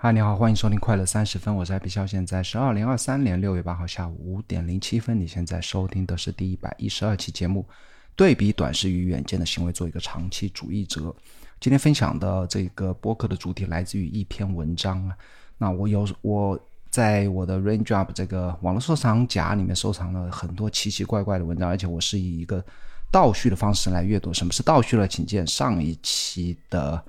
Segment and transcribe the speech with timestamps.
[0.00, 5.18] 嗨，你好，欢迎收听快乐三十分，我是艾比肖，现在是二零二三年六月八号下午五点零七分。
[5.18, 7.66] 你现在收听的是第一百一十二期节目，
[8.14, 11.12] 对比短视与远见的行为，做一个长期主义者。
[11.58, 15.16] 今天分享的这个播客的主题来自于一篇文章啊，
[15.58, 16.56] 那我有我
[16.90, 22.64] 在我的 Raindrop 这个网络收藏夹里面收藏了很多奇奇怪怪的文章，而且我是以一个
[23.10, 24.32] 倒叙的方式来阅读。
[24.32, 25.08] 什么是倒叙呢？
[25.08, 27.04] 请见上一期的。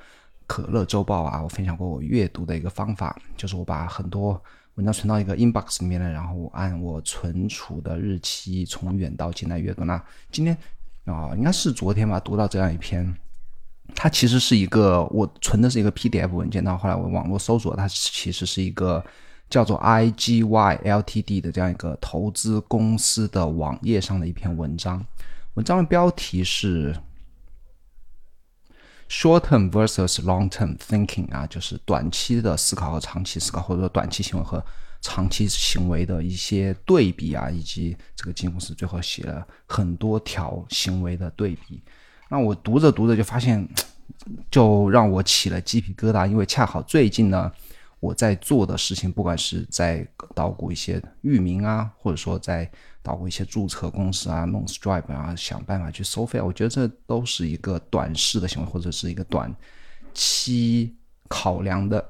[0.50, 4.42] 可乐周报啊，我分享过我阅读的一个方法，就是我把很多
[4.74, 9.86] 文章存到一个 inbox 里面来，然后按我存储的日期从远到近来阅读。
[9.86, 10.58] 那今天
[11.06, 13.16] 啊，应该是昨天吧，读到这样一篇，
[13.94, 19.06] 它其实是一个我存的是一个 PDF 文件，到后来我网络搜索，它其实是一个
[19.52, 25.06] 叫做 IGY Ltd 的这样一个投资公司的网页上的一篇文章，
[25.54, 26.96] 文章的标题是。
[29.10, 34.64] Short-term versus long-term thinking 啊，就是短期的思考和长期思考，或者说短期行为和
[35.02, 41.82] 长期行为的一些对比啊，以及这个基金公司最后写了很多条行为的对比。
[42.30, 43.68] 那我读着读着就发现，
[44.52, 47.52] 就让我起了鸡皮疙瘩，因为恰好最近呢。
[48.02, 59.54] 我在做的事情，不管是在捣鼓一些域名啊，或者说在捣鼓一些注册公司啊，弄 Stripe 啊，想办法去收费，我觉得这都是一个短视的行为，或者是一个短
[60.14, 60.96] 期
[61.28, 62.10] 考量的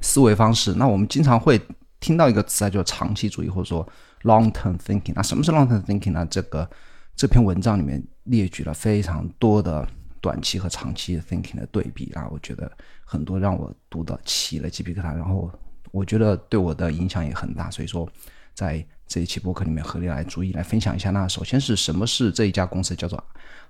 [0.00, 0.74] 思维方式。
[0.74, 1.60] 那我们经常会
[2.00, 3.86] 听到一个词啊，叫长期主义，或者说
[4.22, 5.12] long-term thinking。
[5.14, 6.26] 那什么是 long-term thinking 呢？
[6.30, 6.68] 这个
[7.16, 9.88] 这篇文章里面列举了非常多的。
[10.22, 12.70] 短期和长期 thinking 的对比啊，我觉得
[13.04, 15.50] 很多让我读的起了鸡皮疙瘩，然后
[15.92, 18.08] 我觉得对我的影响也很大，所以说
[18.52, 21.10] 在这一期播客里面合力来逐一来分享一下。
[21.10, 23.22] 那首先是什么是这一家公司叫做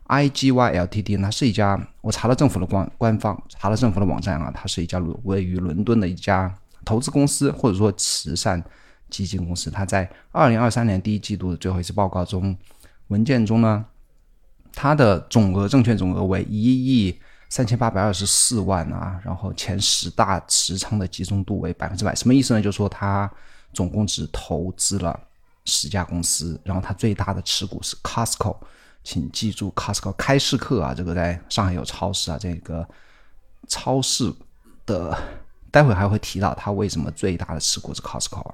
[0.06, 1.20] IGY Ltd？
[1.20, 8.64] 它是一家我查了政府的官官方查了政府的网站啊，它是一家位于伦敦的一家投资公司或者说慈善
[9.10, 9.70] 基金公司。
[9.70, 12.56] 它在二零二三年第一季度的最后一次报告中
[13.08, 13.84] 文件中呢。
[14.74, 17.14] 它的总额证券总额为一亿
[17.52, 22.62] 三千八百二十四万啊，然后前十大持仓的集中度为百分之百，什么意思呢？
[22.62, 23.30] 就是说它
[23.74, 25.20] 总共只投资了
[25.66, 28.56] 十家公司，然后它最大的持股是 Costco，
[29.04, 32.88] 请记住 Costco 开市客啊，这个在上海有超市啊，这个
[33.68, 34.32] 超市
[34.86, 35.14] 的
[35.70, 38.50] 待会还会提到它为什么最大的持股是 Costco。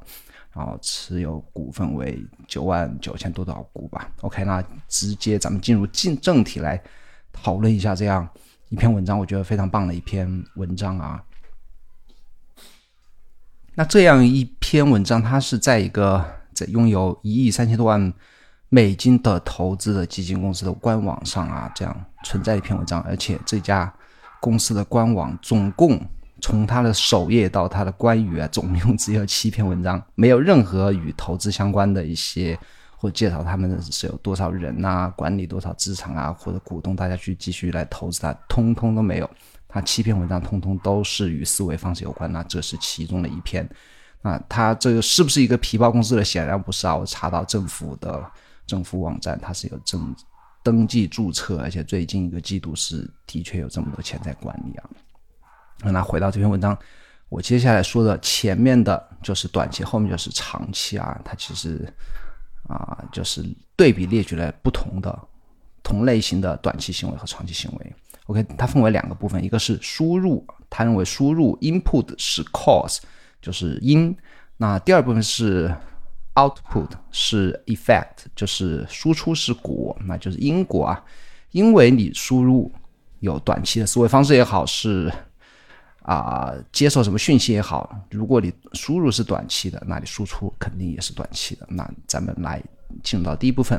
[0.53, 4.11] 然后持有股份为九万九千多少股吧。
[4.23, 6.83] OK，那直接咱们进入进正题来
[7.33, 8.29] 讨论一下这样
[8.69, 11.23] 一篇文章，我觉得非常棒的一篇文章啊。
[13.75, 18.13] 那这样一篇文章，它是在一个在拥有一亿三千多万
[18.69, 23.93] 美金的投资的基金公司的官网上啊，这样存在一篇文章，而且这家
[24.41, 26.01] 公司的官网总共。
[26.41, 32.57] 从他的首页到他的关于啊，总共只有七篇文章，没有任何与投资相关的一些
[33.01, 39.31] 或介绍他们是有多少人呐，管理多少资产啊，或者鼓动大家去继续来投资它，通通都没有。
[39.69, 43.69] 他七篇文章通通都是与思维方式有关，那这是其中的一篇。
[44.23, 46.25] 那他这个是不是一个皮包公司的？
[46.25, 46.97] 显然不是啊！
[46.97, 48.25] 我查到政府的
[48.67, 50.17] 政府网站，它是有正
[50.63, 54.91] 登记注册，而且最近一个季度是的确有这么多钱在管理啊。
[55.85, 56.77] 那回到这篇文章，
[57.29, 61.21] 我接下来说的前面的就是短期，后面就是长期啊。
[61.25, 61.87] 它其实
[62.69, 65.19] 啊，就是对比列举了不同的
[65.83, 67.95] 同类型的短期行为和长期行为。
[68.27, 72.99] OK，它分为两个部分，一个是输入，他认为输入 input 是 cause，
[73.41, 74.15] 就是因；
[74.59, 75.75] 那第二部分是
[76.35, 81.03] output 是 effect，就是输出是果，那就是因果啊。
[81.53, 82.71] 因为你输入
[83.21, 85.11] 有短期的思维方式也好，是
[86.09, 91.67] 啊，接受什么讯息也好，如果你输入是短期的，那你输出肯定也是短期的。
[91.69, 92.63] 那咱们来
[93.03, 93.79] 进入到第一部分，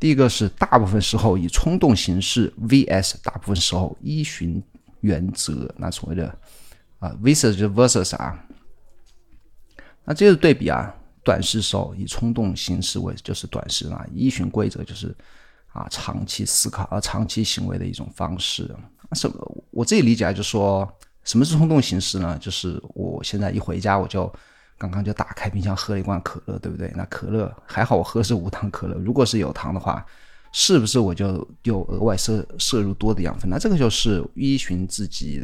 [0.00, 4.60] 第一个是大部分时候以冲动行事 vs 大部分时候依循
[5.02, 5.72] 原则。
[5.76, 6.36] 那所谓的
[6.98, 8.44] 啊 vs 就是 versus 啊，
[10.04, 15.14] 那这个对比啊，短时时候以冲动行事为就是短时啊，依循规则就是
[15.68, 18.68] 啊长期思考而长期行为的一种方式。
[19.12, 19.64] 什么？
[19.70, 20.92] 我自己理解啊就是说。
[21.26, 22.38] 什么是冲动行事呢？
[22.40, 24.32] 就是我现在一回家，我就
[24.78, 26.90] 刚刚就打开冰箱喝了一罐可乐，对不对？
[26.96, 28.94] 那可乐还好，我喝是无糖可乐。
[28.94, 30.06] 如果是有糖的话，
[30.52, 33.50] 是不是我就又额外摄摄入多的养分？
[33.50, 35.42] 那这个就是依循自己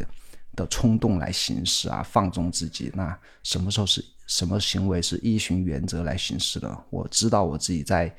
[0.55, 2.91] 的冲动来行事啊，放纵自己。
[2.95, 6.85] 那什么时候是什么行为是依循原则来行事的？
[6.91, 8.15] 我知道我自己在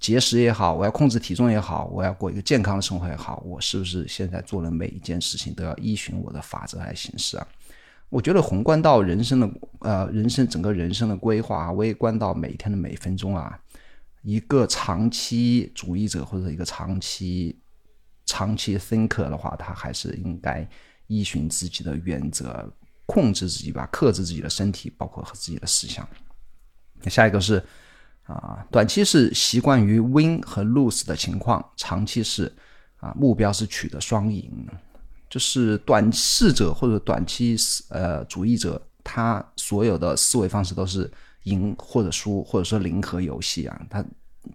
[0.00, 7.46] 节食也好，我要控制体重也好，我要过一个健康的生活也好，我是不是现在做的每一件事情都要依循我的法则来行事啊？
[8.08, 9.50] 我觉得宏观到人生的
[9.80, 13.56] 呃人生整个人生的规划，微观到每天的每分钟啊，
[14.22, 17.56] 一个长期主义者或者一个长期
[18.24, 20.66] 长期 thinker 的话，他还是应该
[21.08, 22.72] 依循自己的原则，
[23.04, 26.08] 控制自己吧，克制自己的身体，包括和自己的思想。
[27.06, 27.62] 下一个是
[28.24, 32.52] 啊，短期是习惯于 win 和 lose 的情况，长期是
[32.98, 34.50] 啊目标是取得双赢。
[35.28, 37.56] 就是短视者或者短期
[37.88, 41.08] 呃主义者，他所有的思维方式都是
[41.44, 43.80] 赢或者输，或者说零和游戏啊。
[43.88, 44.04] 他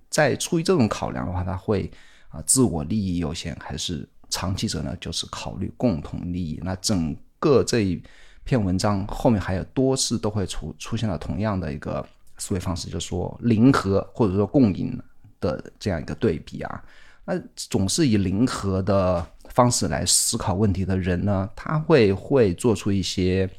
[0.10, 1.90] 在出于这种考量的话，他会
[2.28, 4.94] 啊自我利益优先，还是长期者呢？
[5.00, 6.60] 就是考虑共同利益。
[6.62, 8.04] 那整个这一
[8.44, 12.06] 篇文章后面还有多次都会出出现了同样的一个
[12.38, 15.02] 思维方式，就是说零和或者说共赢
[15.40, 16.84] 的这样一个对比啊。
[17.26, 19.26] 那总是以零和的。
[19.50, 23.50] 方式来思考问题的人呢，他会会做出一些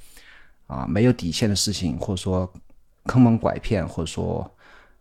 [0.67, 2.53] 啊没有底线的事情，或者说
[3.05, 4.43] 坑蒙拐骗，或者说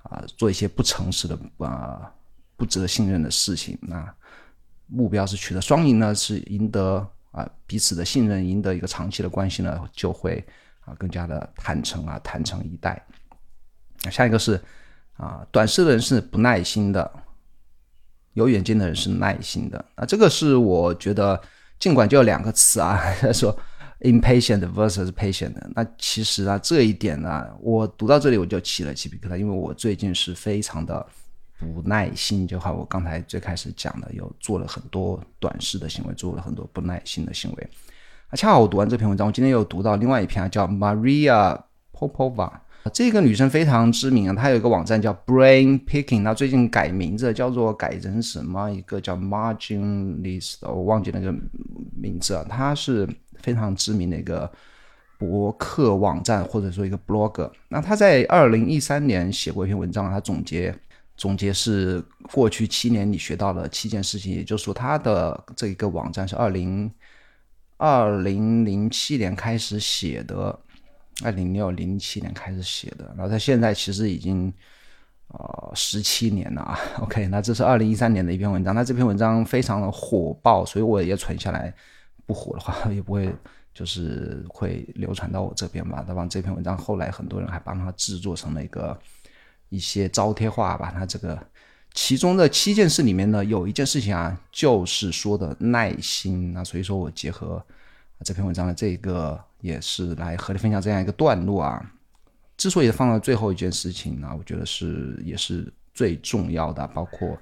[0.03, 2.09] 啊做一些不诚实的啊
[2.55, 3.77] 不值得信任的事情。
[3.81, 4.09] 那
[4.87, 10.41] 目标是取得双赢呢，是赢得啊彼此的信任，赢得一个长期的关系呢，就会
[10.85, 13.05] 啊更加的坦诚啊坦诚以待。
[14.11, 14.59] 下一个是
[15.17, 17.11] 啊短视的人是不耐心的。
[18.33, 21.41] 有远见的人是耐心的啊，这个是我觉得，
[21.79, 23.57] 尽管就两个词啊， 说
[24.01, 25.53] impatient versus patient。
[25.73, 31.07] 那其实啊，这一点呢，我读到这里我就起了鸡皮疙瘩，因为我最近是非常的
[31.59, 37.69] 不耐心，就好我刚才最开始讲的，有做了很多短视的行为，做了很多不耐心的行为。
[38.27, 41.57] 啊，恰好我读完这篇文章，我今天又读到另外一篇啊，叫 Maria
[41.93, 42.51] Popova。
[42.93, 48.69] 这个女生非常知名啊，她有一个网站叫 Brain Picking，那最近改名字叫做改成什么？
[48.69, 51.33] 一个叫 Margin List，我忘记那个
[51.99, 52.45] 名字啊。
[52.47, 53.09] 她是
[53.39, 54.49] 非常知名的一个
[55.17, 57.49] 博客网站，或者说一个 blog。
[57.69, 60.73] 那她在二零一三年写过一篇文章，她总结
[61.17, 66.91] 总结是过去七年你学到了七件事情，也就是说她的这一个网站是二零
[67.77, 70.59] 二零零七年开始写的。
[71.23, 74.53] 二零六零七年开始写的，然后他现在其实已经
[75.29, 76.77] 呃十七年了啊。
[76.99, 81.73] OK，那这是二零一三年的一篇文章，那这篇文章非常的火爆，所以我也存下来。
[82.25, 83.33] 不火的话， 也不会
[83.73, 86.03] 就是会流传到我这边吧。
[86.05, 86.27] 对吧？
[86.29, 88.99] 这篇文章后来很多人还帮他制作成了一个
[89.69, 90.91] 一些招贴画吧。
[90.91, 91.39] 他这个
[91.93, 96.51] 其中的七件事里面呢，有一件事情啊，就是说的耐心。
[96.51, 97.63] 那所以说我结合
[98.23, 99.41] 这篇文章的这个。
[99.65, 101.91] 也是来和你分享这样一个段落啊。
[102.55, 107.37] 之所以放到最后一件事情呢，我觉得是也是最重要的，包括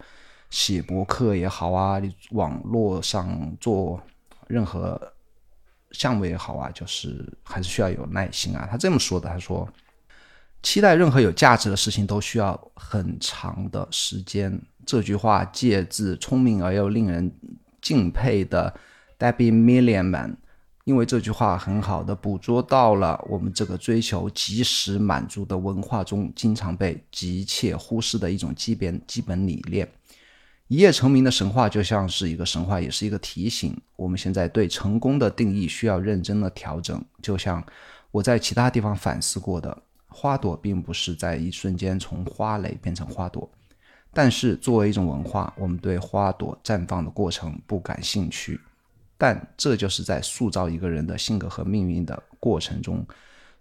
[0.49, 4.01] 写博客也好啊，你网络上做
[4.47, 4.99] 任何
[5.91, 8.67] 项目也好啊，就是还是需要有耐心啊。
[8.71, 9.69] 他这么说的，他说
[10.63, 17.31] ：“期待任何有价值的事情都需要很长的时间。”这句话借自聪明而又令人
[17.81, 18.73] 敬佩的
[19.19, 20.35] Debbie Milliman。
[20.85, 29.87] 因为这句话很好的捕捉到了我们这个追求及时满足的文化中经常被急切忽视的一种基本基本理念。
[30.67, 33.79] 一夜成名的神话就像是一个神话，也是一个提醒。
[33.95, 37.03] 我们现在对成功的定义需要认真的调整。
[37.21, 37.63] 就像
[38.11, 43.49] 我在其他地方反思过的，花朵并不是在一瞬间从花蕾变成花朵，
[44.11, 48.59] 但是作为一种文化，我们对花朵绽放的过程不感兴趣。
[49.23, 53.07] 但这就是在塑造一个人的性格和命运的过程中，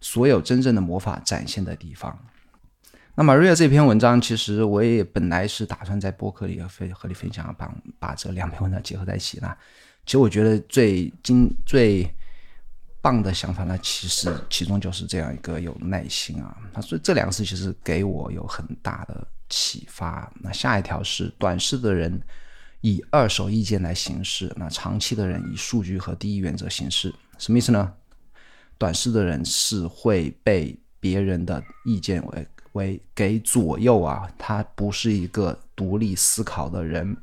[0.00, 2.18] 所有真正的魔法展现的地方。
[3.14, 9.56] 那么，瑞尔这篇文章，其实我也本来是打算在播客里和和你分享，把把这两篇文章结合在一起呢。
[10.04, 12.12] 其实我觉得最精最
[13.00, 16.56] 棒的想法呢，其实其中就是这样一个有耐心啊。
[16.74, 20.28] 他说这两个字其实给我有很大的启发。
[20.40, 22.20] 那下一条是短视的人。
[22.82, 27.92] 以二手意见来行事，那长期的人以数据和第一原则行事，什么意思呢？
[28.76, 37.16] 短视的人是会被别人的意见为为给左右啊，他不是一个独立思考的人，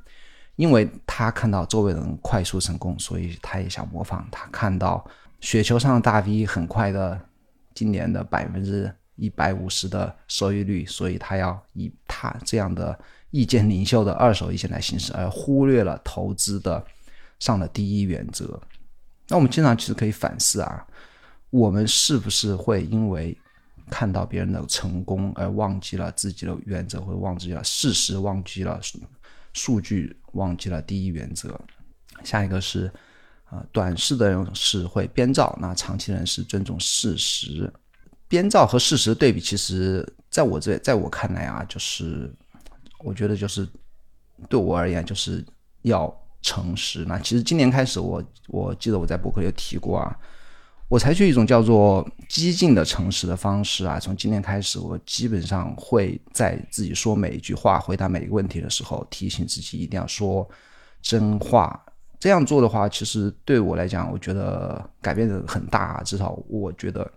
[0.55, 4.25] 因为他看到周围人快速成功，所以他也想模仿。
[4.31, 5.05] 他看到
[5.41, 7.19] 雪球上的大 V 很快的，
[7.73, 12.97] 今年的百分之一百五十的收益率，所以他要以他这样的。
[13.31, 16.83] 意见领袖的二手意见来行事，而忽略了投资的
[17.39, 18.59] 上的第一原则。
[19.27, 20.85] 那我们经常其实可以反思啊，
[21.49, 23.37] 我们是不是会因为
[23.89, 28.79] 看到别人的成功而忘记了自己的原则，或者忘记了事实，忘记了
[29.53, 31.59] 数据，忘记了第一原则。
[32.23, 32.91] 下一个是，
[33.45, 37.71] 啊，短视的人是会编造，那长期人是尊重事实。
[38.27, 42.31] 编造和事实对比，其实在我这，在我看来啊，就是
[42.99, 43.67] 我觉得就是
[44.47, 45.45] 对我而言，就是
[45.83, 47.05] 要诚实。
[47.05, 50.15] 那其实今年开始，我我记得我在博客有提过啊。
[50.87, 60.49] 我采取一种叫做激进的诚实的方式啊，从今年开始，我基本上会在自己说每一句话、回答每一个问题的时候，提醒自己一定要说
[61.01, 61.79] 真话。
[62.19, 66.01] 这样做的话，其实对我来讲，我觉得改变的很大。
[66.03, 67.07] 至少我觉得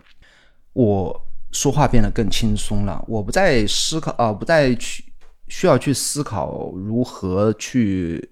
[0.73, 1.19] 我
[1.51, 3.03] 说话变得更轻松了。
[3.07, 5.03] 我不再思考啊，不再去
[5.53, 8.27] 需要去思考如何去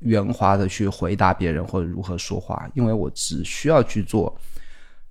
[0.00, 4.36] 圆滑的去回答别人或者如何说话，因为我只需要去做。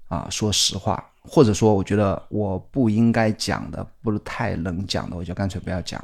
[0.08, 6.00] 啊，说实话，或者说，我觉得我不应该讲的，不是太能讲的，我就干脆不要讲。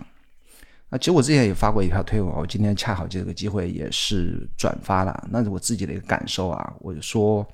[0.89, 6.73] 那其实我之前也发过一条推文，我今天恰好借这个机会也是转发了，那是我自己的一个感受啊。
[6.79, 7.47] 我就说，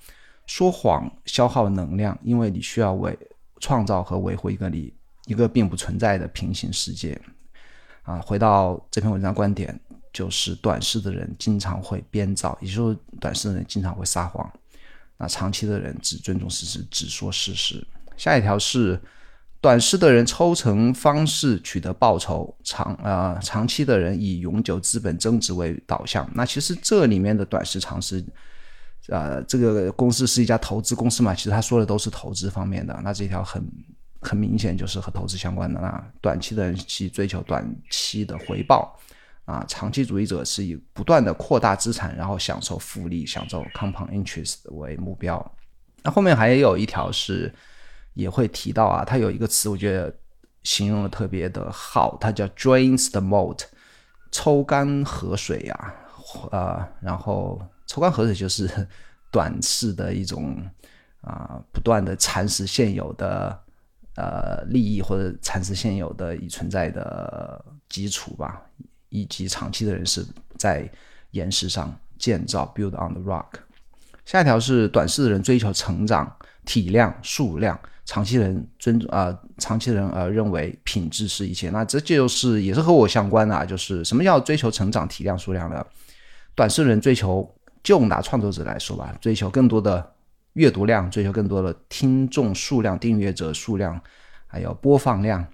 [0.46, 3.16] 说谎消耗能量，因为你需要维
[3.60, 4.94] 创造和维护一个你
[5.26, 7.20] 一个并不存在的平行世界。
[8.08, 9.78] 啊，回到这篇文章观点，
[10.14, 14.50] 就是短视的人经常会编造，也就是短视的人经常会撒谎。
[15.18, 17.86] 那长期的人只尊重事实，只说事实。
[18.16, 18.98] 下一条是，
[19.60, 26.30] 短视的人抽成方式取得报酬，长啊长期的人以永久资本增值为导向。
[26.34, 28.24] 那其实这里面的短视长视，
[29.10, 32.98] 呃，这个公司是一家投资公司嘛，其实他说的都是投资方面的。
[33.04, 33.62] 那这条很
[34.22, 35.80] 很明显就是和投资相关的。
[35.80, 38.98] 啦短期的人去追求短期的回报。
[39.46, 45.56] 啊，长期主义者是以不断的扩大资产，然后享受复利、享受 compound interest 为目标。
[46.04, 47.50] 那后面还有一条是
[48.14, 50.14] 也会提到啊，它有一个词，我觉得
[50.64, 53.62] 形容的特别的好，它叫 drains the moat，
[54.34, 55.96] 抽干河水呀，
[56.52, 58.70] 呃，然后抽干河水就是
[59.32, 60.62] 短视的一种
[61.22, 63.58] 啊，不断的蚕食现有的
[64.18, 68.62] 呃利益或者蚕食现有的已存在的基础吧。
[69.10, 70.22] 以及长期的人是
[70.58, 70.88] 在
[71.32, 73.46] 岩石上建造，build on the rock。
[74.26, 76.30] 下一条是短视的人追求成长、
[76.66, 81.70] 体量、数量；长期人尊啊，长期人呃认为品质是一切。
[81.70, 85.84] 那这就是也是和我相关的，啊就是什么叫追求成长、体量、数量呢？
[86.54, 87.50] 短视人追求，
[87.82, 90.06] 就拿创作者来说吧，追求更多的
[90.58, 94.00] 阅读量，追求更多的听众数量、订阅者数量，
[94.48, 95.46] 还有播放量。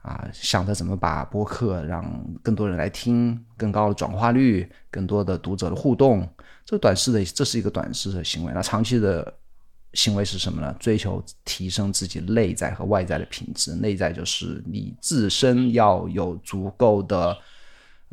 [0.00, 2.04] 啊，想着怎么把播客让
[2.42, 6.28] 更多人来听，更高的转化率，更多的读者的互动，
[6.62, 8.52] 这短视的这是一个短视的行为。
[8.54, 9.32] 那长期的
[9.94, 10.76] 行为是什么呢？
[10.78, 13.74] 追求提升自己内在和外在的品质。
[13.76, 17.34] 内在就是你自身要有足够的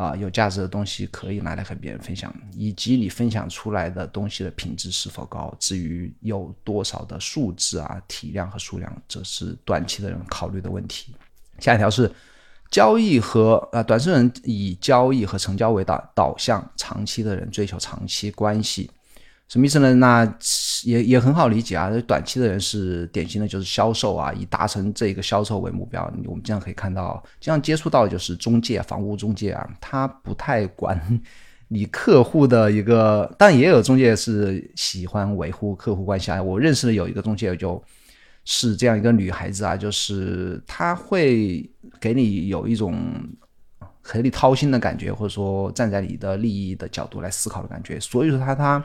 [0.02, 5.56] 啊有价值的东西可以拿来和别人分享，以及你分享出来的东西的品质是否高。
[5.60, 11.14] 至于有多少的数字啊、体量和数量，这是短期的人考虑的问题。
[11.60, 12.12] 下一条是
[12.72, 18.90] 交易和啊，短视人以交易和成交为导导向，长期的人追求长期关系，
[19.52, 19.94] 什么意思呢？
[19.96, 20.24] 那
[20.86, 21.92] 也也很好理解啊。
[22.08, 26.02] 短期的人是典型的就是销售啊，以达成这个销售为目标。
[26.26, 30.98] 我们经常可以看到，经常接触到就是中介、房屋中介啊，他不太管
[31.68, 36.42] 你客户的一个，但也有中介是喜欢维护客户关系啊。
[36.42, 37.84] 我认识的有一个中介就。
[38.44, 43.00] 是这样一个女孩子啊，就是她会给你有一种
[44.02, 48.00] 和你掏心的感觉，或者说站在你的利益的角度来思考的感觉。
[48.00, 48.84] 所以说，她她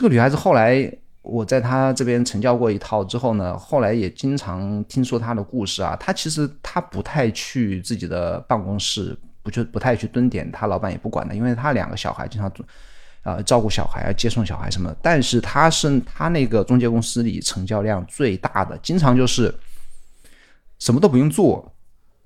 [0.00, 0.90] 这个女孩子后来
[1.20, 5.94] 我在她这边成交过一套之后呢，后来也经常听说她的故事啊。
[6.00, 12.50] 她其实她不太去自己的办公室，不就不太去蹲点，她老板也不管的，因为她两个小孩经常。
[13.22, 14.96] 啊，照顾小孩啊，接送小孩什么的。
[15.02, 19.54] 但是他是他那个中介公司里成交量最大的，经常就是
[20.78, 21.70] 什么都不用做，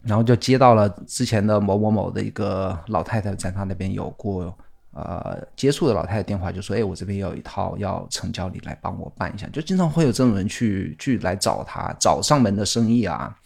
[0.03, 4.57] 然后就接到了之前的某某某的一个老太太在他那边有过
[4.95, 13.37] 呃接触的老太太电话，就说：“哎，我这边有一套要成交，你来帮我办一下。”就经常会有这种人去去来找他找上门的生意啊。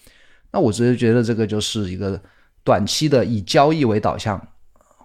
[0.50, 2.21] 那我直接觉得这个就是一个
[2.62, 4.40] 短期的以交易为导向。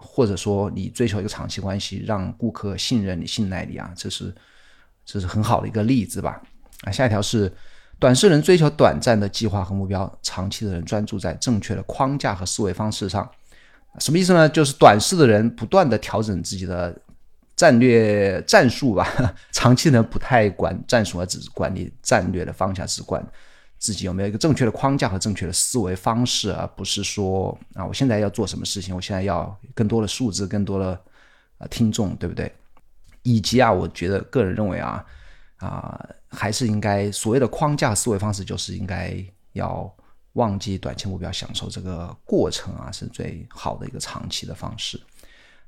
[0.05, 4.35] 或者说你追求一个长期关系，让顾客信任你、信赖你啊，这是
[5.05, 6.39] 这是很好的一个例子吧？
[6.81, 7.51] 啊，下一条是
[7.97, 13.27] 短视人追求短暂的计划和目标，长期的人专注在正确的框架和思维方式上。
[13.99, 14.49] 什么意思呢？
[14.49, 16.95] 就是短视的人不断的调整自己的
[17.55, 19.07] 战略战术吧，
[19.53, 23.23] 长期人不太管战术，而只管理战略的方向，只管
[23.77, 30.99] 自己有没有一个正确的框架和正确的思维方式，而不是说啊，我现在要做什么事情，我现在要更多的数字，更多的
[31.59, 32.51] 啊听众，对不对？
[33.21, 35.05] 以及啊，我觉得个人认为啊
[35.57, 39.15] 啊，还是应该所谓的框架思维方式，就是应该
[39.53, 39.93] 要
[40.33, 45.01] 忘记短期目标，享受这个过程啊，是最好的一个长期的方式。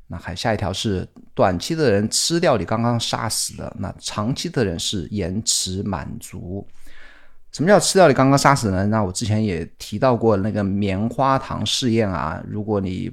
[0.07, 6.67] 那还下一条是短期的人吃掉你刚刚杀死的，那长期的人是延迟满足。
[7.51, 8.88] 什么叫吃掉你刚刚杀死的呢？
[8.88, 12.43] 那我之前也提到过那个棉花糖试验啊。
[12.48, 13.12] 如果你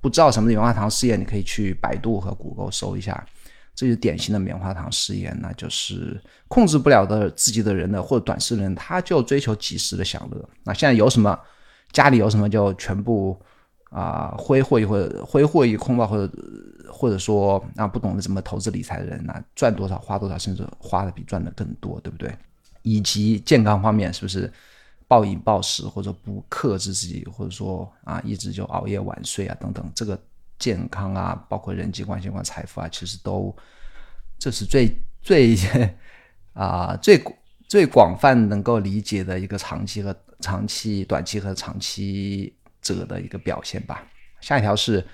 [0.00, 3.24] 不知道什么是棉花糖试验，你可以去百度和谷歌搜一下。
[3.76, 6.18] 这就典型的棉花糖试验，那就是
[6.48, 10.48] 控制不了的自己的人呢，或者短视人，他就追求即时的享乐。
[10.64, 11.38] 那现在有什么，
[11.92, 13.38] 家里有什么就全部
[13.90, 16.32] 啊挥霍一挥挥霍一空吧，或者
[16.90, 22.34] 或者说啊不懂得怎么投资理财的人，那赚多少花多少，甚至花的比赚的更多，对不对？
[22.80, 24.50] 以及健康方面，是不是
[25.06, 30.18] 暴饮暴食或者不克制自己，或者说啊一直就熬夜晚睡啊等等，这个。
[30.58, 33.54] 健康啊，包括人际关系、关财富啊，其实都
[34.38, 34.90] 这是最
[35.22, 35.56] 最
[36.54, 37.22] 啊最
[37.68, 44.06] 最广泛能够理解的一个长期和长期、短期和长期者的一个表现吧。
[44.40, 45.04] 下一条是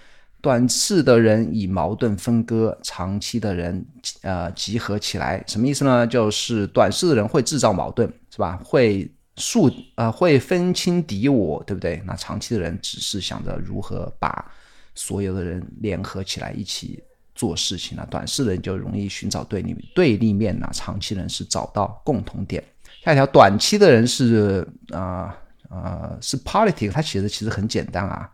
[0.40, 3.84] 短视的人以矛盾分割，长期的人
[4.22, 6.06] 呃集合起来，什么意思呢？
[6.06, 8.60] 就是短视的人会制造矛盾，是吧？
[8.64, 12.02] 会树呃会分清敌我，对不对？
[12.04, 14.52] 那长期的人只是想着如何把。
[14.94, 17.02] 所有的人联合起来一起
[17.34, 22.62] 做事情啊，短视的人就容易寻找对立对立面呐，长期人是找到共同点。
[23.02, 25.34] 下一条，短期的人是啊
[25.68, 28.30] 啊是 politic，它写的其实很简单啊，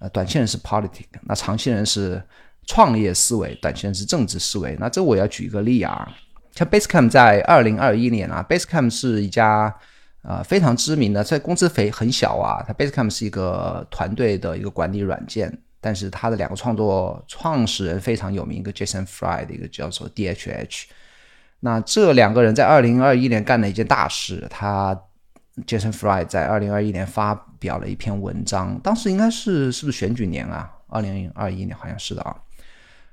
[0.00, 2.20] 呃，短期人是 politic，那长期人是
[2.66, 4.76] 创业思维，短期人是政治思维。
[4.80, 6.10] 那这我要举一个例啊，
[6.54, 9.72] 像 Basecamp 在二零二一年啊，Basecamp 是一家
[10.22, 15.56] 啊非常知名的，在公司肥很小啊，它 Basecamp 是一个团队的一个管理软件。
[15.80, 20.84] 但是他的两个创作创始人非常有名，一个 Jason Fry 的一个叫做 DHH。
[21.60, 24.94] 那这两个人在二零二一年干了一件大事，他
[25.66, 30.72] Jason Fry 在二零二一年发表了一篇文章，当时应该是是不是选举年啊？
[30.88, 32.36] 二零二一年好像是的啊。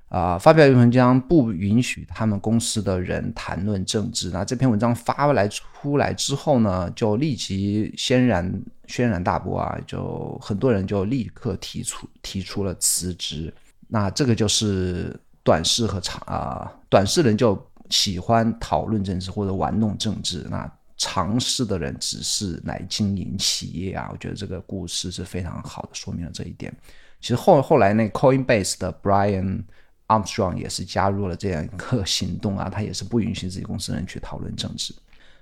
[0.08, 4.30] 啊，发表一篇文章不允许他们公司的人谈论政治。
[4.30, 13.54] 那这篇文章发来出来之后呢，就立即轩然轩然大波啊，就很多人就立刻提出提出了辞职。
[13.88, 24.08] 那这个就是短视和长啊，短视人就喜欢讨论政治或者玩弄政治，那长视的人只是来经营企业啊。
[24.14, 26.74] 我觉得这个故事是非常好的，说明了这一点。
[27.20, 29.64] 其实后后来那 Coinbase 的 Brian。
[30.08, 34.94] Armstrong 也是加入了这样一个行动啊，他也是不允许自己公司人去讨论政治。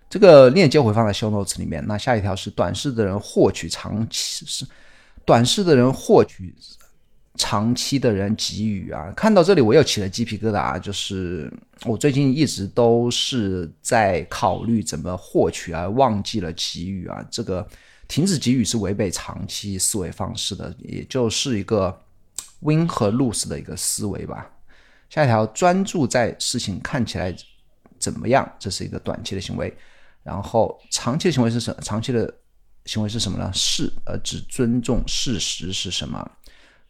[0.09, 1.83] 这个链接会放在 Show Notes 里面。
[1.87, 4.65] 那下一条是短视的人获取长期是
[5.25, 6.53] 短视的人获取
[7.35, 9.11] 长期的人给予啊。
[9.15, 11.51] 看到这里我又起了鸡皮疙瘩啊，就是
[11.85, 17.25] 我最近一直都是在考虑怎么获取，而忘记了给予啊。
[17.31, 17.67] 这个
[18.07, 21.99] 停止给予是违背长期思维方式的，也就是一个
[22.59, 24.47] Win 和 Lose 的一个思维吧。
[25.13, 27.31] 下一条，专注在事情看起来
[27.99, 29.71] 怎么样，这是一个短期的行为。
[30.23, 31.71] 然后长期的行为是什？
[31.83, 32.33] 长期的
[32.85, 33.51] 行为是什么呢？
[33.53, 36.27] 是呃，只尊重事实是什么？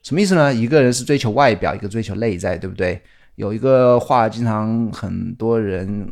[0.04, 0.56] 什么意思呢？
[0.56, 3.02] 一个人是追求外表，一个追求内在，对不对？
[3.36, 6.10] 有一个话，经常很多人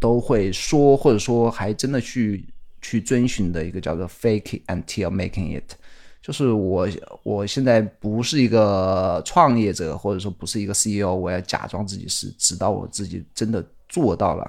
[0.00, 2.48] 都会说，或者说还真的去
[2.80, 5.74] 去遵循的一个叫做 “fake it until making it”。
[6.22, 6.88] 就是我，
[7.24, 14.48] 我现在不是一个创业者，或者说不是一个 CEO，我要假装自己是，直到我自己真的做到了。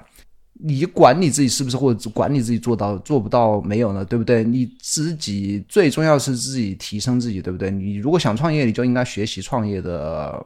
[0.54, 4.06] 你管你自己是不是，或者管你自己做到做不到没有呢？
[4.06, 4.44] 对不对？
[4.44, 7.72] 你自己最重要是自己提升自己，对不对？
[7.72, 10.46] 你如果想创业，你就应该学习创业的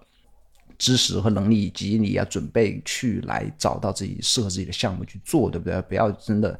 [0.77, 5.81] 知识和能力，以及你要准备去来找到自己适合自己的项目去做，对不对？
[5.81, 6.57] 不要真的。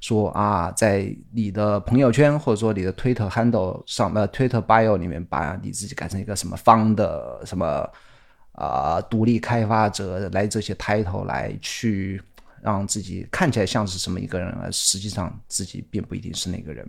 [0.00, 7.86] 说啊，在你的朋友圈或者说你的 Twitter handle 上，呃，Twitter bio 里面，把你自己改成一个什么方的什么
[8.52, 12.20] 啊，独立开发者来这些 title 来去
[12.62, 16.86] 让自己看起来像是什么一个人，而实际上自己并不一定是那个人。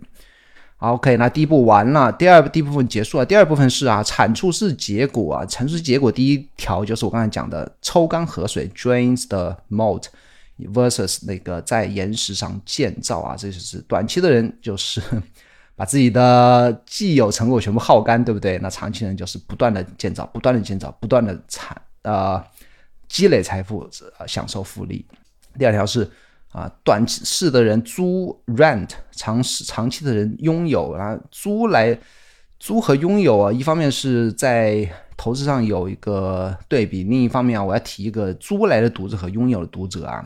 [0.78, 10.06] OK，那第一步完了，第二第一部分结束了，第二部分是啊，产出是结果啊，产出结果，第一条就是我刚才讲的，抽干河水 drains the moat。
[10.72, 15.00] Versus 那个在岩石上建造啊，这就是短期的人就是
[15.74, 18.58] 把自己的既有成果全部耗干，对不对？
[18.58, 22.42] 那长期人就是不断的建造，不断的建造，不断的产呃
[23.08, 23.88] 积累财富，
[24.18, 25.04] 呃享受复利。
[25.58, 26.08] 第二条是
[26.50, 31.98] 啊，短视的人租 rent，长时长期的人拥有啊，租来
[32.60, 40.24] 租和拥有啊，一方面是在投资上有一个对比，另一方面啊，我要提一个租来的读者和拥有的读者啊。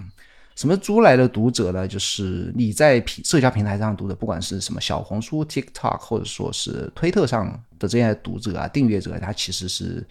[0.54, 1.86] 什么租来的读者呢？
[1.86, 10.06] 就是你在平社交平台上读的，不管是什么小红书、TikTok，或者说是推特上的这些读者啊、订阅者，他其实是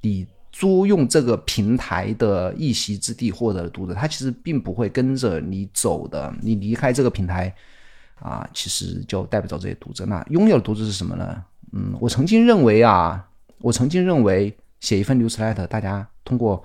[0.00, 0.26] 你。
[0.52, 6.34] 租用这个平台的一席之地获得的读者，他其实并不会跟着你走的。
[6.42, 7.54] 你离开这个平台，
[8.16, 10.04] 啊，其实就带不走这些读者。
[10.04, 11.44] 那拥有的读者是什么呢？
[11.70, 13.24] 嗯，我曾经认为啊，
[13.60, 16.64] 我曾经认为写一份 newsletter，大家通过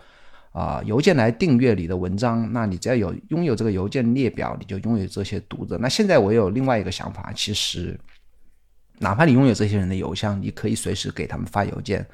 [0.52, 5.78] 啊邮件来订阅你的文章，那你只要有拥有这个邮件列表，你就拥有这些读者。
[5.78, 8.00] 那现在我有另外一个想法，其实
[9.00, 12.06] 哪怕你拥有这些人的邮箱，你可以随时给他们发邮件。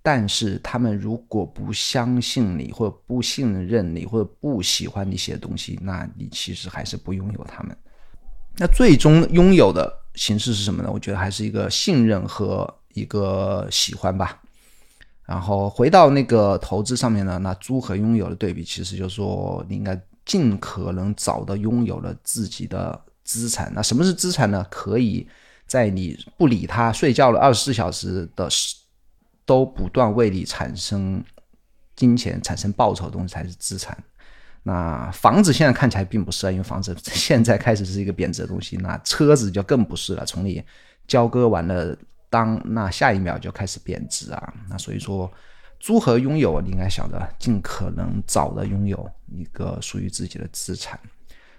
[0.00, 7.76] 但是他们如果不相信你，或者不信任你，或者不喜欢你写的东西，那你其实还是不拥有他们。
[8.56, 10.90] 那最终拥有的形式是什么呢？
[10.90, 14.40] 我觉得还是一个信任和一个喜欢吧。
[15.24, 23.72] 然后回到那个投资上面呢，那租和拥有的对比，其实就是说你应该尽可能早的拥有了自己的资产。
[23.74, 24.66] 那什么是资产呢？
[24.70, 25.28] 可以
[25.66, 28.76] 在你不理他、睡觉了二十四小时的时。
[29.48, 31.24] 都不断为你产生
[31.96, 33.96] 金钱、产生报酬的东西才是资产。
[34.62, 38.76] 那房子现在看起来并不是啊，因为房子现在开始是一个贬值的东西。
[38.76, 40.62] 那车子就更不是了，从你
[41.06, 41.96] 交割完了
[42.30, 44.54] 当那下一秒就开始贬值啊。
[44.68, 45.30] 那所以说，
[45.80, 50.98] 租和拥有，你应该想着尽可能早的拥有一个属于自己的资产。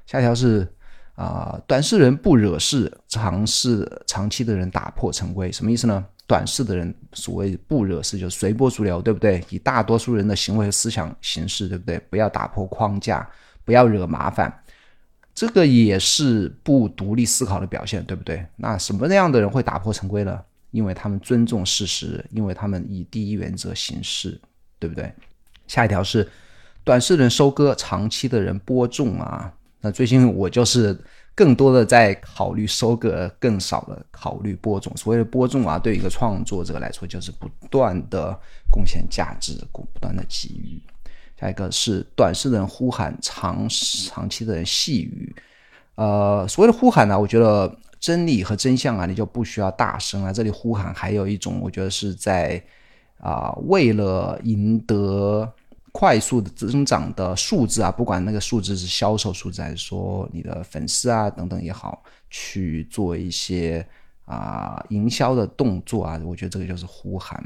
[0.06, 0.68] 下一条是
[1.16, 6.06] 啊，短视人不惹事，长视长期的人打破陈规，什么意思呢？
[6.26, 9.44] 短视的人，所谓不惹事，就随波逐流，对不对？
[9.50, 11.98] 以大多数人的行为和思想行事，对不对？
[12.10, 13.28] 不要打破框架，
[13.66, 14.64] 不要惹麻烦，
[15.34, 18.46] 这个也是不独立思考的表现，对不对？
[18.58, 20.40] 那什么样的人会打破陈规呢？
[20.72, 24.40] 因为他们尊重事实，因为他们以第一原则行事，
[24.78, 25.12] 对不对？
[25.68, 26.30] 下一条是
[26.84, 29.54] 短视的人收割，长期的人播种啊。
[29.82, 30.98] 那最近我就是。
[31.36, 34.92] 更多的在考虑收割，更少的考虑播种。
[34.98, 38.38] 所谓的播种啊，对一个创作者来说，就是不断的
[38.70, 40.82] 贡献价值，不断的给予。
[41.40, 45.34] 下一个是短视的人呼喊，长长期的人细语。
[45.96, 50.32] 呃，所谓的呼喊呢，我觉得真理和真相啊，你就不需要大声啊。
[50.32, 52.64] 这里呼喊还有一种，我觉得是在
[53.20, 55.54] 啊，为了赢得。
[55.92, 63.86] 快速的增长的数字啊，不管那个数字是销售数字还是说你的粉丝啊等等也好，去做一些
[64.26, 67.44] 啊营销的动作啊，我觉得这个就是呼喊。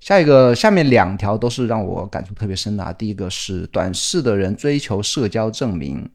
[0.00, 2.92] 下一个，下面两条都是让我感触特别深的啊。
[2.92, 6.10] 第一个是短视的人追求社交证明，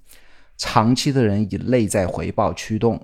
[0.58, 3.02] 长期的人以内在回报驱动。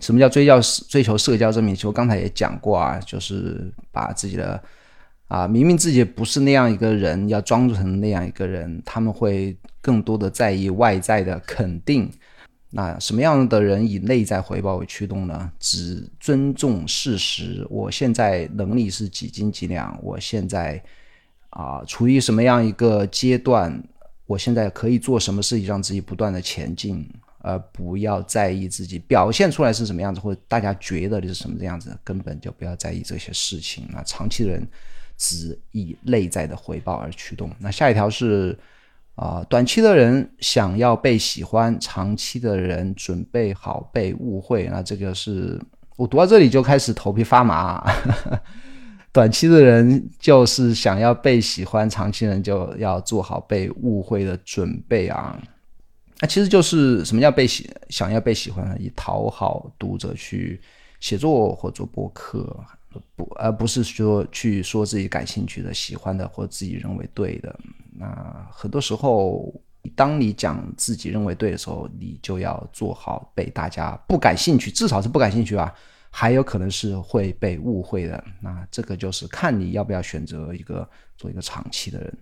[0.00, 1.74] 什么叫追叫追求社交证明？
[1.74, 4.62] 其实我刚才也讲过啊，就是把自己的。
[5.28, 12.10] 啊，明明自己不是那样一个人，要装成那样一个人，他们会更多的在意外在的肯定。
[12.70, 15.52] 那什么样的人以内在回报为驱动呢？
[15.60, 17.66] 只尊重事实。
[17.68, 19.98] 我现在能力是几斤几两？
[20.02, 20.82] 我现在
[21.50, 23.78] 啊，处于什么样一个阶段？
[24.24, 27.06] 我现在可以做什么事情让自己不断的前进？
[27.38, 33.88] 而不要在意自己表现出来是什么样子，或者大家觉得你是什么样子，根本就不要在意这些事情。
[33.92, 34.66] 那长期的人。
[35.20, 37.50] 只以内在的回报而驱动。
[37.58, 38.56] 那下一条是
[39.16, 44.68] 啊，短期的人想要被喜欢，长期的人准备好被误会。
[44.68, 45.60] 那这个是
[45.96, 47.84] 我读到这里就开始头皮发麻。
[49.10, 55.36] 短期的人就是想要被喜欢，长期人就要做好被误会的准备啊。
[56.20, 60.60] 那其实就是什么叫被喜，想要被喜欢，以讨好读者去
[61.00, 62.56] 写作或做播客。
[63.14, 67.54] 不，而不是说去说自己感兴趣的、喜欢的或自己认为对的。
[67.94, 69.54] 那很多时候，
[69.94, 75.72] 当你讲自己认为对的时候，你就要做好被大家不感兴趣，至少是不感兴趣啊，
[76.10, 78.24] 还有可能是会被误会的。
[78.40, 82.18] 那这个就是看你要不要选择一个做一个长期的人。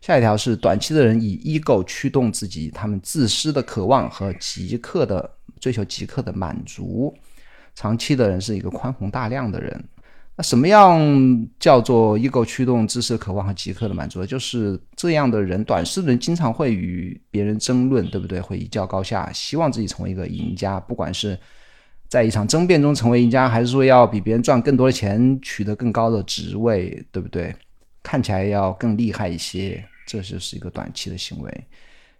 [0.00, 7.12] 下一条是短期的人以 ego 驱动自己，他们自私的渴望和即刻的追求即刻的满足；
[7.74, 9.84] 长期的人是一个宽宏大量的人。
[10.36, 10.98] 那什么样
[11.58, 14.24] 叫做 ego 驱动、知识渴望和即刻的满足？
[14.24, 18.40] 就是这样的人，短视的人经常会与别人争论，对不对？
[18.40, 21.38] 会一较高下，希望自己成为一个赢家，不管是
[22.08, 27.54] 在一场争辩中成为赢家，还是说要比别人赚更多的钱，取得更高的职位，对不对？
[28.02, 31.66] 看起来要更厉害一些，这就是一个短期的行为。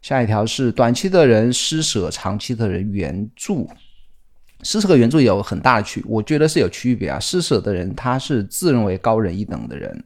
[0.01, 3.69] 下一条是短期的人施舍，长期的人援助。
[4.63, 7.19] 施舍和援助有很大的区，我觉得是有区别啊。
[7.19, 10.05] 施舍的人他是自认为高人一等的人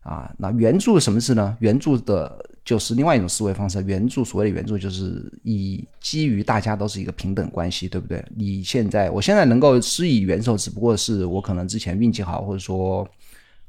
[0.00, 1.56] 啊，那援助什么事呢？
[1.60, 3.80] 援助的就是另外一种思维方式。
[3.82, 8.24] 援助所谓的援助就是以基于大家都是一个平等关系，对不对？
[8.34, 13.08] 你现在我现在能够施以援手，只不过是我可能之前运气好，或者说。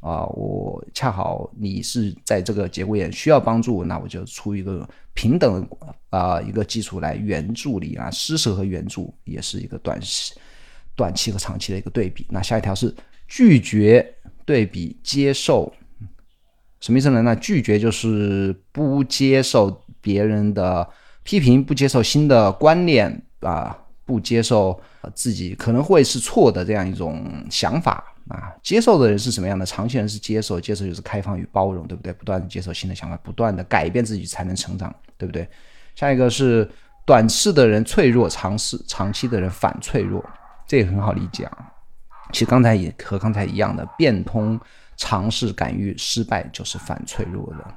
[0.03, 5.65] 啊，我恰好你是在这个节骨眼需要帮助，那我就出一个平等
[6.09, 10.33] 啊一个基础来援助你啊，施舍和援助也是一个短期、
[10.93, 12.27] 短期和长期的一个对比。
[12.29, 12.93] 那下一条是
[13.29, 14.05] 拒绝
[14.43, 15.73] 对比接受，
[16.81, 17.21] 什么意思呢？
[17.21, 20.85] 那拒绝就是不接受别人的
[21.23, 24.77] 批评，不接受新的观念啊，不接受
[25.13, 28.12] 自己可能会是错的这样一种想法。
[28.29, 29.65] 啊，接受的人是什么样的？
[29.65, 32.13] 长期人是接受，接受就是开放与包容，对不对？
[32.13, 35.47] 不断的接受新的想法，不断的改变自己才能成长，对不对？
[35.93, 36.67] 下一个是
[37.05, 40.23] 短视的人脆弱，长视长期的人反脆弱，
[40.65, 41.69] 这也很好理解啊。
[42.31, 44.57] 其实刚才也和刚才一样的，变通
[44.95, 47.73] 尝试敢于失败就是反脆弱的。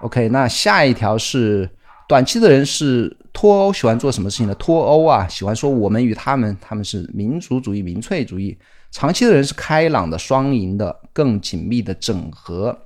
[0.00, 1.70] OK，那下一条是
[2.08, 4.54] 短期的人是脱欧，喜欢做什么事情呢？
[4.56, 8.58] 脱欧啊，喜欢说我们与他们，他们是民族主义、民粹主义。
[8.92, 12.78] 长期的人是开朗的、双赢的、更紧密的整合，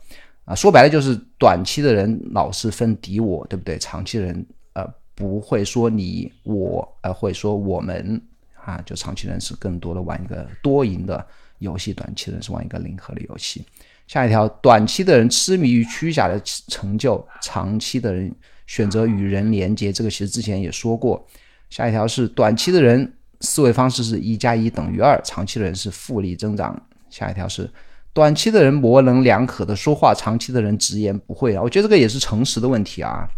[0.44, 3.76] 啊，说白了就是短期的人老是分敌我，对不对？
[3.76, 8.22] 长期的人呃不会说你我，而会说我们，
[8.64, 11.26] 啊，就长期人是更多的玩一个多赢的
[11.58, 13.64] 游戏，短期的人是玩一个零和的游戏。
[14.06, 18.32] 下一条，短期的人痴迷于虚假的成就，长期的人
[18.68, 21.26] 选择与人连接，这个其实之前也说过。
[21.68, 23.12] 下一条是短期的人。
[23.40, 26.80] 思维方式是一加一等于二，长期的人是复利增长。
[27.08, 27.70] 下一条是
[28.12, 31.62] 短期的人模棱两可的说话，长期的人直言不讳啊。
[31.62, 33.28] 我觉得这个也是诚实的问题啊。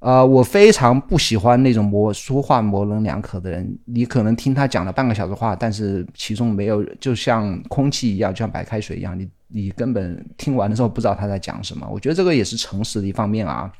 [0.00, 3.78] 呃，我非常不喜欢那种模说话模棱两可的人。
[3.86, 11.88] 你可能听他讲了半个小时话，但是其中没有，就像空气一样，就像白开水一样，你你根本听完的时候不知道他在讲什么。
[11.90, 13.72] 我觉得这个也是诚实的一方面啊。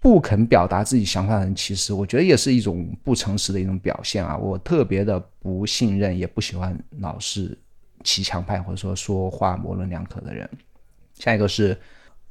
[0.00, 4.34] 不肯表达自己想法的人，其实我觉得也是一种不诚实的一种表现啊！
[4.34, 7.56] 我特别的不信任，也不喜欢老是
[8.02, 10.48] 骑墙派或者说说话模棱两可的人。
[11.18, 11.76] 下一个是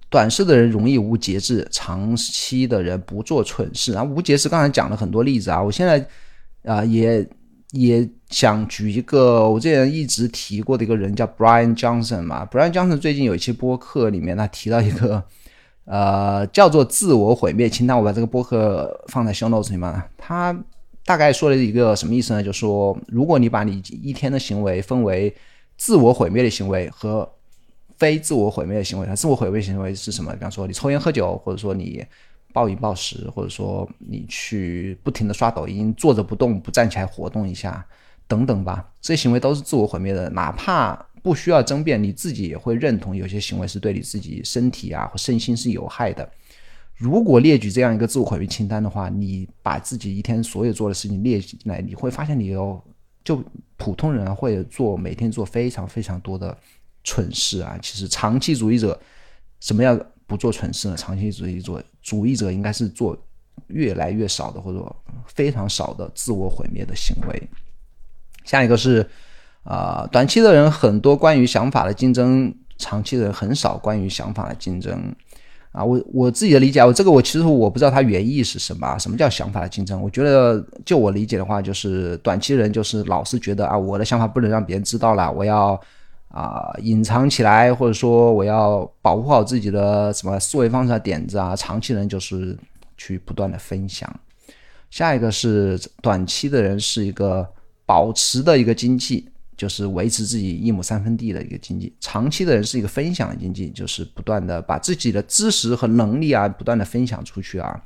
[0.09, 3.93] 短视的人容易无节制，长期的人不做蠢事。
[3.93, 6.03] 然后无节制，刚才讲了很多例子啊，我现在
[6.63, 7.23] 啊也
[7.73, 12.43] 也想举一个我之前一直提过的一个人，叫 Brian Johnson 嘛。
[12.47, 15.23] Brian Johnson 最近有一期播客里面，他提到一个。
[15.91, 20.03] 呃，叫做自我毁灭清单，我把这个播客放在 show notes 里面。
[20.19, 20.55] 他
[21.03, 22.43] 大概说了一个什么意思呢？
[22.43, 25.35] 就说如果你把你一天的行为分为
[25.77, 27.27] 自我毁灭的行为和
[27.97, 30.31] 非自我毁灭的行为，那自我毁灭行为是什么？
[30.33, 32.05] 比方说你抽烟喝酒，或者说你
[32.53, 37.83] 暴饮暴食，或者说你去不停的刷抖音，坐着不动不站起来活动一下
[38.27, 41.03] 等等吧，这些行为都是自我毁灭的，哪怕。
[41.21, 46.29] 不需要争辩，你自己也会认同有些行为是对你自己身体啊或身心是有害的。
[46.95, 52.81] 如果列举这样一个自我毁灭清单的话，你把自己一天所有做的事情列进来，你会发现你有
[53.23, 53.43] 就
[53.77, 56.57] 普通人会做每天做非常非常多的
[57.03, 57.77] 蠢事啊。
[57.81, 58.99] 其实长期主义者
[59.59, 60.97] 什么样不做蠢事呢？
[60.97, 63.17] 长期主义者主义者应该是做
[63.67, 64.95] 越来越少的或者
[65.27, 67.49] 非常少的自我毁灭的行为。
[68.43, 69.09] 下一个是。
[69.63, 75.13] 啊，短期的人很多关于想法的竞争，长期的人很少关于想法的竞争。
[75.71, 78.97] 啊，我我自己的理解，我这个我其实我不知道它原意是什么。
[78.97, 80.01] 什么叫想法的竞争？
[80.01, 85.79] 我觉得就我理解的话，就是短期人就是老是觉得啊，我的想法不能让别人知道了，我要
[86.29, 91.55] 啊隐藏起来，或者说我要保护好自己的什么思维方式啊、点子啊。
[91.55, 92.57] 长期人就是
[92.97, 94.11] 去不断的分享。
[94.89, 97.47] 下一个是短期的人是一个
[97.85, 99.29] 保持的一个经济。
[99.59, 107.83] 就是维持自己一亩三分地的一个经济，长期的人是一个分享经济，就是不断的把自己的知识和能力啊，不断的分享出去啊，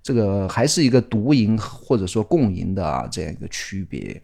[0.00, 4.22] 这个还是一个独赢或者说共赢的啊这样一个区别。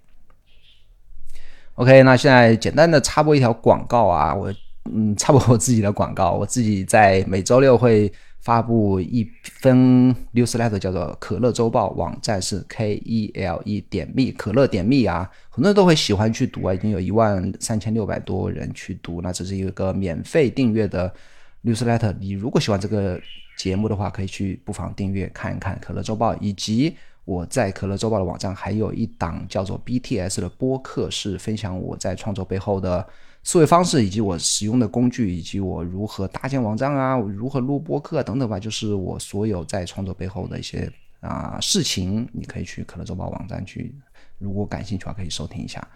[1.74, 4.54] OK，那现在简单的插播一条广告啊，我
[4.84, 8.12] 嗯插播我自己的广告，我自己在每周六会。
[8.44, 21.10] 发布一封 newsletter，叫做《可乐周报》，网站是 k e l e 点 me，可乐点 me 啊，很多人都会喜欢去读啊，已经有一万三千六百多人去读，那这是一个免费订阅的
[21.64, 22.14] newsletter。
[22.20, 23.18] 你如果喜欢这个
[23.56, 33.06] 节目的话，可以去不妨订阅看一看《可乐周报》，以及我在《可乐周报》的网站还有一档叫做 BTS 的播客，是分享我在创作背后的。
[33.46, 43.94] 思维方式，以及我使用的工具，以及我如何搭建网站啊，如何录播客等等吧，就是我所有在创作背后的一些啊事情，你可以去可乐周报网站去，
[44.38, 45.86] 如果感兴趣的话，可以收听一下。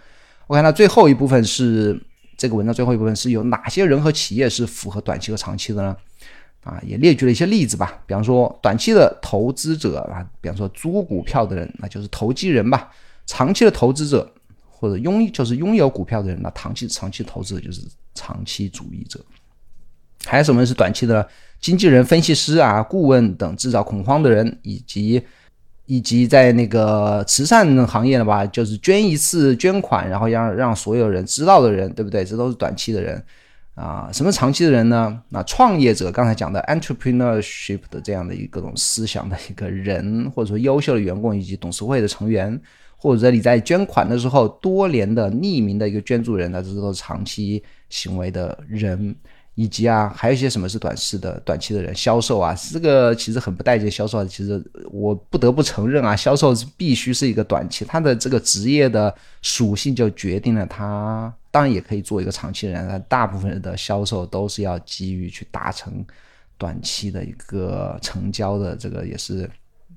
[0.48, 1.98] OK，那最后一部分是
[2.37, 5.96] 这个文章最后一部分是有哪些人和企业是符合短期和长期的呢？
[6.64, 12.90] 啊，也列举了一些例子吧，比方说短期的投资者啊，比方说租股票的人，那就是投机人吧；
[13.24, 14.30] 长期的投资者。
[14.78, 17.82] 或者拥就是拥有股票的人，那长期长期投资的就是
[18.14, 19.18] 长期主义者。
[20.24, 21.26] 还有什么是短期的
[21.60, 25.20] 经纪人、分析师啊、顾问等制造恐慌的人，以及
[25.86, 32.24] 以及在那个慈善行业的吧，就是捐一次捐款，然后让让所有人知道的人，对不对？
[32.24, 33.20] 这都是短期的人
[33.78, 34.10] 啊。
[34.12, 35.22] 什么长期的人呢？
[35.28, 42.60] 那创业者刚才讲的 entrepreneurship 的这样的一个种思想的一个人，或者说优秀的员工以及董事会的成员。
[43.00, 49.14] 或者你在捐款的时候，多年的匿名的一个捐助人，那这都是长期行为的人，
[49.59, 53.90] 以及啊，还有一些什么是短视的、短期的人，销售啊，这个其实很不待见。
[53.90, 66.07] 销售其实我不得不承认啊，销售是必须是一个短期，他的这个职业的属性就决定了他，当然也可以做一个长期人，但大部分的销售都是要基于去达成
[66.57, 69.51] 短期的一个成交的，这个也是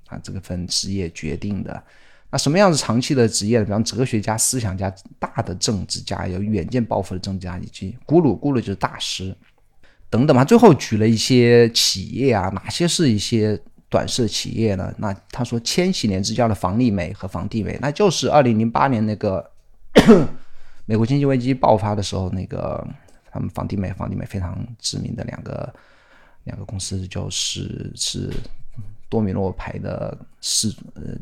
[0.07, 1.83] 啊，这个分职业决定的。
[2.31, 3.65] 那什么样子长期的职业呢？
[3.65, 9.35] 比方哲学家、思想家、大的政治家、有远见抱负的政治家，以及咕噜咕噜就是大师
[10.11, 10.45] 等等嘛。
[10.45, 14.93] 最后举了一些企业啊，哪些是一些短视企业呢？
[14.99, 19.49] 那他说千禧年之交的房利美和房地美，那就是二零零八年那个
[20.85, 22.85] 美国经济危机爆发的时候，那个
[23.31, 25.73] 他们房地美、房地美非常知名的两个
[26.43, 28.29] 两个公司，就是是
[29.09, 31.15] 多米诺牌的是呃。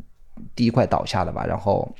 [0.54, 1.94] 第一块倒下的吧，然后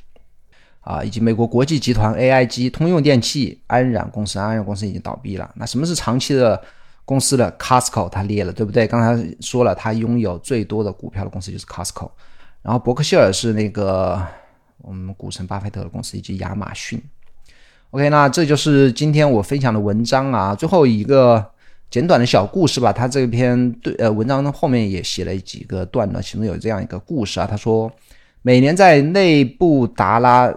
[0.80, 5.52] 啊，以及美国国际集团 AIG、通用电气、安然公司，安然公司已经倒闭了。
[5.56, 6.58] 那什么是长期的
[7.04, 8.86] 公司的 Costco，它列了，对不对？
[8.86, 12.10] 刚才说了，它拥有最多的股票的公司就是 Costco。
[12.62, 14.20] 然后伯克希尔是那个
[14.78, 17.02] 我们股神巴菲特的公司，以及亚马逊。
[17.90, 20.54] OK，那这就是今天我分享的文章啊。
[20.54, 21.44] 最后一个
[21.90, 22.92] 简短的小故事吧。
[22.92, 27.46] 他这篇对呃文章的后面也写了几个段落，其中有这样一个故事啊。
[27.46, 27.90] 他说。
[28.42, 30.50] 每年在内布达拉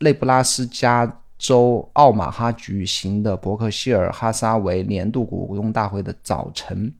[0.00, 1.10] 内布拉斯加
[1.40, 6.92] 州奥马哈举行的伯克希尔哈撒韦年度股东大会的早晨，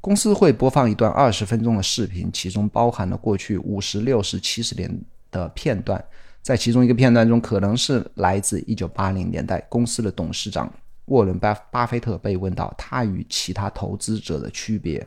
[0.00, 4.90] 公司会播放一段二十分钟的视频，其中包含了过去五十六、十、七十年
[5.30, 6.02] 的片段。
[6.40, 10.72] 在其中一个片段中，可能是来自一九八零年代，公司的董事长
[11.06, 15.06] 沃伦巴巴菲特被问到他与其他投资者的区别，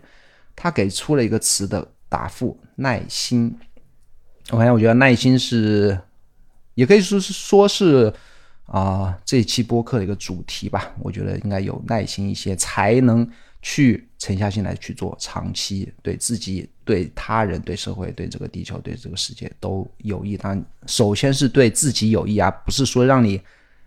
[0.55, 3.57] 他给出了一个词的答复：耐心。
[4.51, 5.99] 我看，我觉得耐心是，
[6.75, 8.13] 也可以说是说是
[8.67, 10.93] 啊，这一期播客的一个主题吧。
[10.99, 13.25] 我觉得应该有耐心一些，才能
[13.61, 20.35] 去沉下心来去做长期，对自己、对他人、对社会、对这个地球、对这个世界都有益。
[20.35, 23.41] 当然，首先是对自己有益啊，不是说让你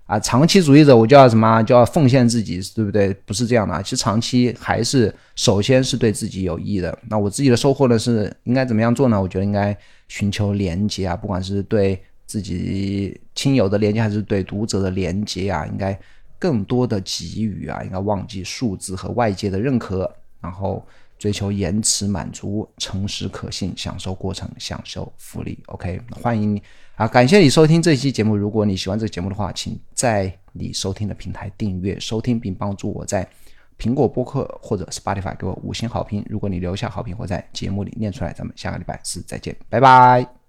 [0.06, 3.12] 啊长期主义者我就要什么就要奉献自己，对不对？
[3.26, 3.82] 不是这样的。
[3.82, 6.98] 其实长期还是首先是对自己有益的。
[7.08, 9.20] 那我自己的收获呢是应该怎么样做呢？
[9.20, 9.76] 我觉得应该。
[10.10, 11.96] 寻求连接啊，不管是对
[12.30, 15.98] 自己亲友的连接，还是对读者的连接啊，应该
[16.38, 20.08] 更多的给予啊，应该忘记数字和外界的认可，
[20.40, 20.86] 然后
[21.18, 25.58] 追求延迟满足、诚实可信，享受过程，享受福利。
[25.66, 26.62] OK，欢迎你
[26.94, 27.08] 啊！
[27.08, 28.36] 感谢你收听这期节目。
[28.36, 33.28] 如果你喜欢这个节目的话，请在你收听的平台订阅收听，并帮助我在。
[33.76, 36.22] 苹果播客或者 Spotify 给我五星好评。
[36.28, 40.39] 如果你留下好评或在节目里念出来，咱们下个礼拜四再见，拜拜。